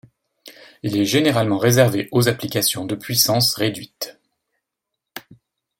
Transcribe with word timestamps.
Il 0.81 0.97
est 0.97 1.05
généralement 1.05 1.59
réservé 1.59 2.09
aux 2.11 2.27
applications 2.27 2.85
de 2.85 2.95
puissance 2.95 3.53
réduite. 3.53 4.17